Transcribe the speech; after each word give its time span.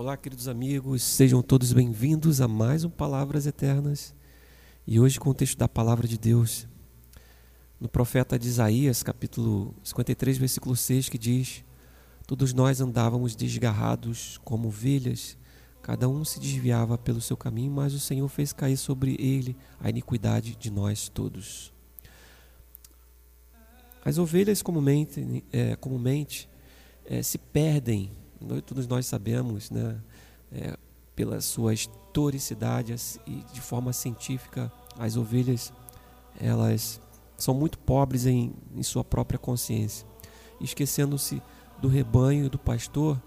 Olá, 0.00 0.16
queridos 0.16 0.48
amigos, 0.48 1.02
sejam 1.02 1.42
todos 1.42 1.74
bem-vindos 1.74 2.40
a 2.40 2.48
mais 2.48 2.84
um 2.84 2.88
Palavras 2.88 3.44
Eternas. 3.44 4.14
E 4.86 4.98
hoje 4.98 5.20
com 5.20 5.28
o 5.28 5.34
texto 5.34 5.58
da 5.58 5.68
palavra 5.68 6.08
de 6.08 6.16
Deus, 6.16 6.66
no 7.78 7.86
profeta 7.86 8.38
de 8.38 8.48
Isaías, 8.48 9.02
capítulo 9.02 9.74
53, 9.84 10.38
versículo 10.38 10.74
6, 10.74 11.10
que 11.10 11.18
diz: 11.18 11.62
Todos 12.26 12.54
nós 12.54 12.80
andávamos 12.80 13.36
desgarrados 13.36 14.40
como 14.42 14.68
ovelhas, 14.68 15.36
cada 15.82 16.08
um 16.08 16.24
se 16.24 16.40
desviava 16.40 16.96
pelo 16.96 17.20
seu 17.20 17.36
caminho, 17.36 17.70
mas 17.70 17.92
o 17.92 18.00
Senhor 18.00 18.26
fez 18.28 18.54
cair 18.54 18.78
sobre 18.78 19.18
ele 19.20 19.54
a 19.78 19.90
iniquidade 19.90 20.56
de 20.56 20.70
nós 20.70 21.10
todos. 21.10 21.74
As 24.02 24.16
ovelhas 24.16 24.62
comumente, 24.62 25.44
é, 25.52 25.76
comumente 25.76 26.48
é, 27.04 27.22
se 27.22 27.36
perdem, 27.36 28.10
nós, 28.40 28.62
todos 28.62 28.86
nós 28.86 29.06
sabemos, 29.06 29.70
né, 29.70 30.00
é, 30.52 30.76
pela 31.14 31.40
sua 31.40 31.74
e 33.26 33.44
de 33.52 33.60
forma 33.60 33.92
científica, 33.92 34.72
as 34.98 35.16
ovelhas 35.16 35.72
elas 36.38 37.00
são 37.36 37.54
muito 37.54 37.78
pobres 37.78 38.26
em, 38.26 38.54
em 38.74 38.82
sua 38.82 39.04
própria 39.04 39.38
consciência. 39.38 40.06
Esquecendo-se 40.60 41.42
do 41.80 41.88
rebanho 41.88 42.46
e 42.46 42.48
do 42.48 42.58
pastor, 42.58 43.20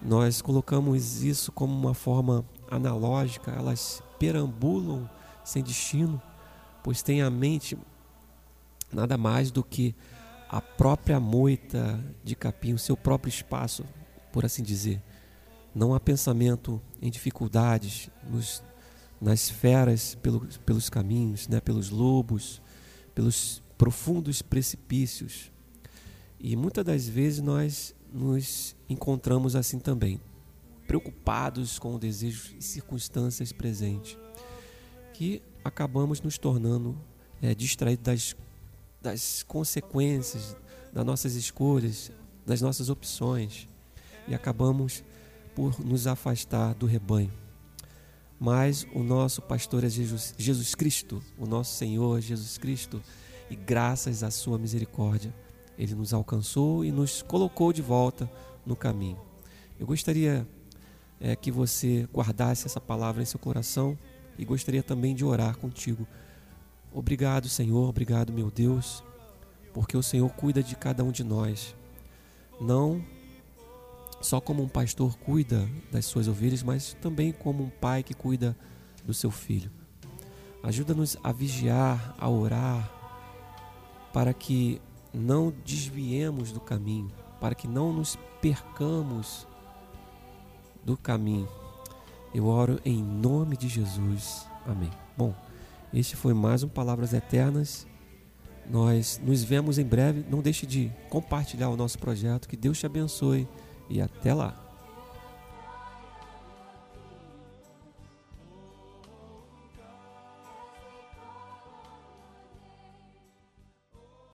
nós 0.00 0.42
colocamos 0.42 1.22
isso 1.22 1.52
como 1.52 1.72
uma 1.72 1.94
forma 1.94 2.44
analógica, 2.70 3.50
elas 3.50 4.02
perambulam 4.18 5.08
sem 5.44 5.62
destino, 5.62 6.20
pois 6.82 7.02
têm 7.02 7.22
a 7.22 7.30
mente 7.30 7.76
nada 8.92 9.16
mais 9.16 9.50
do 9.50 9.62
que 9.62 9.94
a 10.48 10.60
própria 10.60 11.18
moita 11.18 11.98
de 12.22 12.34
capim, 12.34 12.72
o 12.74 12.78
seu 12.78 12.96
próprio 12.96 13.28
espaço, 13.28 13.84
por 14.32 14.44
assim 14.44 14.62
dizer. 14.62 15.02
Não 15.74 15.94
há 15.94 16.00
pensamento 16.00 16.80
em 17.00 17.10
dificuldades, 17.10 18.10
nos, 18.28 18.62
nas 19.20 19.48
feras 19.48 20.14
pelos, 20.16 20.56
pelos 20.58 20.90
caminhos, 20.90 21.48
né, 21.48 21.60
pelos 21.60 21.90
lobos, 21.90 22.60
pelos 23.14 23.62
profundos 23.78 24.42
precipícios. 24.42 25.50
E 26.38 26.56
muitas 26.56 26.84
das 26.84 27.08
vezes 27.08 27.40
nós 27.40 27.94
nos 28.12 28.76
encontramos 28.88 29.56
assim 29.56 29.78
também, 29.78 30.20
preocupados 30.86 31.78
com 31.78 31.94
o 31.94 31.98
desejo 31.98 32.54
e 32.58 32.62
circunstâncias 32.62 33.52
presentes, 33.52 34.18
que 35.14 35.40
acabamos 35.64 36.20
nos 36.20 36.36
tornando 36.36 36.98
é, 37.40 37.54
distraídos 37.54 38.04
das 38.04 38.36
das 39.02 39.42
consequências 39.42 40.56
das 40.92 41.04
nossas 41.04 41.34
escolhas, 41.34 42.12
das 42.46 42.60
nossas 42.60 42.88
opções 42.88 43.68
e 44.26 44.34
acabamos 44.34 45.04
por 45.54 45.78
nos 45.84 46.06
afastar 46.06 46.74
do 46.74 46.86
rebanho. 46.86 47.32
Mas 48.38 48.86
o 48.94 49.02
nosso 49.02 49.40
pastor 49.42 49.84
é 49.84 49.88
Jesus, 49.88 50.34
Jesus 50.36 50.74
Cristo, 50.74 51.22
o 51.38 51.46
nosso 51.46 51.76
Senhor 51.76 52.20
Jesus 52.20 52.58
Cristo, 52.58 53.00
e 53.50 53.54
graças 53.54 54.22
à 54.22 54.30
sua 54.30 54.58
misericórdia, 54.58 55.32
ele 55.78 55.94
nos 55.94 56.12
alcançou 56.12 56.84
e 56.84 56.90
nos 56.90 57.22
colocou 57.22 57.72
de 57.72 57.82
volta 57.82 58.30
no 58.64 58.74
caminho. 58.74 59.18
Eu 59.78 59.86
gostaria 59.86 60.46
é, 61.20 61.36
que 61.36 61.50
você 61.50 62.08
guardasse 62.12 62.66
essa 62.66 62.80
palavra 62.80 63.22
em 63.22 63.26
seu 63.26 63.38
coração 63.38 63.96
e 64.38 64.44
gostaria 64.44 64.82
também 64.82 65.14
de 65.14 65.24
orar 65.24 65.56
contigo 65.58 66.06
Obrigado, 66.94 67.48
Senhor, 67.48 67.88
obrigado, 67.88 68.34
meu 68.34 68.50
Deus, 68.50 69.02
porque 69.72 69.96
o 69.96 70.02
Senhor 70.02 70.28
cuida 70.34 70.62
de 70.62 70.76
cada 70.76 71.02
um 71.02 71.10
de 71.10 71.24
nós. 71.24 71.74
Não 72.60 73.02
só 74.22 74.40
como 74.40 74.62
um 74.62 74.68
pastor 74.68 75.18
cuida 75.18 75.68
das 75.90 76.06
suas 76.06 76.28
ovelhas, 76.28 76.62
mas 76.62 76.96
também 77.00 77.32
como 77.32 77.64
um 77.64 77.68
pai 77.68 78.02
que 78.02 78.14
cuida 78.14 78.56
do 79.04 79.12
seu 79.12 79.30
filho. 79.30 79.70
Ajuda-nos 80.62 81.16
a 81.22 81.32
vigiar, 81.32 82.14
a 82.18 82.30
orar, 82.30 82.90
para 84.12 84.32
que 84.32 84.80
não 85.12 85.52
desviemos 85.64 86.52
do 86.52 86.60
caminho, 86.60 87.10
para 87.40 87.54
que 87.54 87.66
não 87.66 87.92
nos 87.92 88.16
percamos 88.40 89.46
do 90.84 90.96
caminho. 90.96 91.48
Eu 92.32 92.46
oro 92.46 92.80
em 92.84 93.02
nome 93.02 93.56
de 93.56 93.68
Jesus. 93.68 94.46
Amém. 94.64 94.90
Bom, 95.16 95.34
este 95.92 96.14
foi 96.14 96.32
mais 96.32 96.62
um 96.62 96.68
Palavras 96.68 97.12
Eternas. 97.12 97.86
Nós 98.70 99.20
nos 99.22 99.42
vemos 99.42 99.78
em 99.78 99.84
breve. 99.84 100.24
Não 100.30 100.40
deixe 100.40 100.64
de 100.64 100.90
compartilhar 101.10 101.68
o 101.68 101.76
nosso 101.76 101.98
projeto. 101.98 102.48
Que 102.48 102.56
Deus 102.56 102.78
te 102.78 102.86
abençoe 102.86 103.48
e 103.92 104.00
até 104.00 104.32
lá. 104.32 104.54